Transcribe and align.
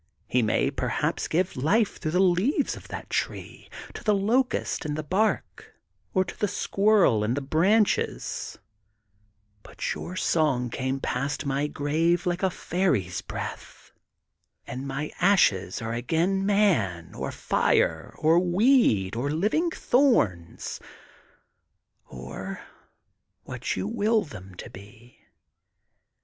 He 0.25 0.41
may, 0.41 0.71
perhaps 0.71 1.27
give 1.27 1.55
life 1.55 1.99
through 1.99 2.13
the 2.13 2.19
leaves 2.19 2.75
of 2.75 2.87
that 2.87 3.07
tree 3.11 3.69
to 3.93 4.03
the 4.03 4.15
locust 4.15 4.83
in 4.83 4.95
the 4.95 5.03
bark, 5.03 5.75
or 6.11 6.25
to 6.25 6.35
the 6.39 6.47
squirrel 6.47 7.23
in 7.23 7.35
the 7.35 7.39
branches, 7.39 8.57
but 9.61 9.93
your 9.93 10.15
song 10.15 10.71
came 10.71 10.99
past 10.99 11.45
my 11.45 11.67
grave 11.67 12.25
like 12.25 12.41
a 12.41 12.49
fairy 12.49 13.03
^s 13.03 13.23
breath, 13.27 13.91
and 14.65 14.87
my 14.87 15.11
ashes 15.19 15.83
are 15.83 15.93
again 15.93 16.47
man 16.47 17.13
or 17.13 17.31
foe 17.31 18.11
or 18.17 18.39
week 18.39 19.15
or 19.15 19.29
living 19.29 19.69
thorns, 19.69 20.79
or 22.07 22.59
what 23.43 23.75
you 23.75 23.87
will 23.87 24.23
them 24.23 24.55
to 24.55 24.69
be. 24.71 25.19